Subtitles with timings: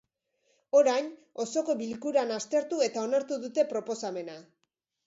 [0.79, 1.11] Orain,
[1.45, 4.43] osoko bilkuran aztertu eta onartu dute proposamena.